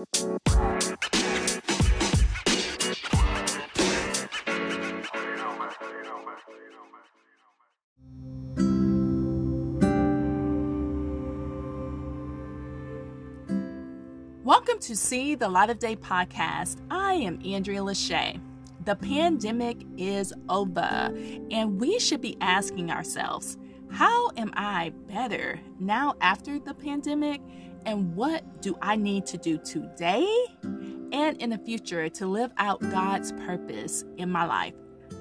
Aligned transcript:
Welcome 0.00 0.12
to 14.78 14.96
See 14.96 15.34
the 15.34 15.50
Light 15.50 15.68
of 15.68 15.78
Day 15.78 15.96
podcast. 15.96 16.78
I 16.90 17.12
am 17.12 17.38
Andrea 17.44 17.80
Lashea. 17.80 18.40
The 18.86 18.96
pandemic 18.96 19.84
is 19.98 20.32
over, 20.48 20.80
and 21.50 21.78
we 21.78 21.98
should 21.98 22.22
be 22.22 22.38
asking 22.40 22.90
ourselves, 22.90 23.58
how 23.90 24.30
am 24.36 24.52
I 24.56 24.92
better 25.08 25.60
now 25.78 26.14
after 26.22 26.58
the 26.58 26.72
pandemic? 26.72 27.42
And 27.86 28.14
what 28.14 28.62
do 28.62 28.76
I 28.82 28.96
need 28.96 29.26
to 29.26 29.38
do 29.38 29.58
today 29.58 30.26
and 30.62 31.40
in 31.40 31.50
the 31.50 31.58
future 31.58 32.08
to 32.08 32.26
live 32.26 32.52
out 32.58 32.80
God's 32.90 33.32
purpose 33.32 34.04
in 34.16 34.30
my 34.30 34.44
life? 34.44 34.74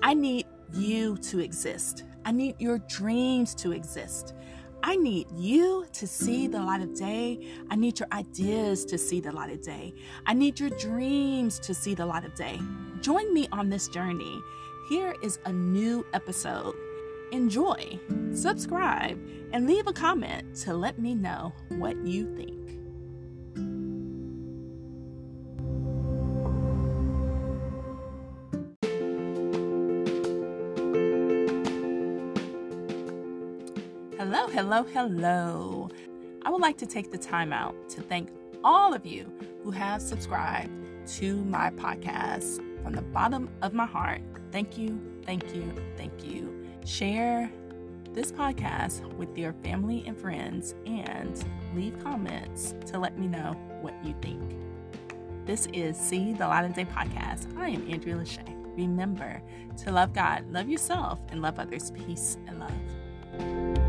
I 0.04 0.14
need 0.14 0.46
you 0.74 1.18
to 1.18 1.40
exist. 1.40 2.04
I 2.26 2.32
need 2.32 2.56
your 2.60 2.80
dreams 2.80 3.56
to 3.56 3.72
exist. 3.72 4.34
I 4.82 4.96
need 4.96 5.28
you 5.36 5.86
to 5.94 6.08
see 6.08 6.48
the 6.48 6.62
light 6.62 6.82
of 6.82 6.94
day. 6.94 7.40
I 7.70 7.76
need 7.76 8.00
your 8.00 8.08
ideas 8.14 8.86
to 8.86 8.98
see 8.98 9.20
the 9.20 9.32
light 9.32 9.52
of 9.52 9.62
day. 9.62 9.94
I 10.26 10.34
need 10.34 10.60
your 10.60 10.70
dreams 10.70 11.60
to 11.60 11.74
see 11.74 11.96
the 11.96 12.06
light 12.06 12.24
of 12.24 12.34
day. 12.36 12.60
Join 13.02 13.34
me 13.34 13.48
on 13.52 13.70
this 13.70 13.88
journey. 13.90 14.40
Here 14.90 15.16
is 15.22 15.40
a 15.46 15.52
new 15.52 16.06
episode. 16.14 16.76
Enjoy, 17.32 18.00
subscribe, 18.34 19.20
and 19.52 19.68
leave 19.68 19.88
a 19.88 19.94
comment 19.94 20.56
to 20.56 20.74
let 20.74 21.00
me 21.00 21.16
know 21.16 21.54
what 21.70 21.98
you 22.06 22.36
think. 22.36 22.56
Hello, 34.18 34.48
hello, 34.48 34.84
hello. 34.84 35.90
I 36.44 36.50
would 36.50 36.62
like 36.62 36.78
to 36.78 36.86
take 36.86 37.12
the 37.12 37.18
time 37.18 37.52
out 37.52 37.90
to 37.90 38.02
thank 38.02 38.30
all 38.64 38.94
of 38.94 39.06
you 39.06 39.32
who 39.64 39.72
have 39.72 40.02
subscribed 40.02 40.72
to 41.18 41.44
my 41.46 41.72
podcast 41.72 42.58
from 42.84 42.94
the 42.94 43.02
bottom 43.02 43.50
of 43.62 43.74
my 43.74 43.86
heart. 43.86 44.22
Thank 44.52 44.78
you, 44.78 45.00
thank 45.26 45.56
you, 45.56 45.74
thank 45.98 46.24
you. 46.24 46.54
Share 46.86 47.52
this 48.20 48.34
podcast 48.34 49.02
with 49.14 49.38
your 49.38 49.54
family 49.64 50.04
and 50.06 50.18
friends 50.18 50.76
and 50.86 51.42
leave 51.74 51.98
comments 52.04 52.76
to 52.86 53.00
let 53.00 53.18
me 53.18 53.30
know 53.30 53.54
what 53.80 53.94
you 54.04 54.14
think. 54.22 54.58
This 55.46 55.68
is 55.68 55.96
See 55.96 56.34
the 56.34 56.46
Light 56.46 56.66
of 56.66 56.74
Day 56.74 56.84
podcast. 56.84 57.58
I 57.58 57.70
am 57.70 57.90
Andrea 57.90 58.16
Lashea. 58.16 58.76
Remember 58.76 59.42
to 59.86 59.92
love 59.94 60.12
God, 60.12 60.52
love 60.52 60.68
yourself, 60.68 61.22
and 61.30 61.42
love 61.42 61.60
others. 61.60 61.92
Peace 61.92 62.38
and 62.46 62.60
love. 62.60 63.89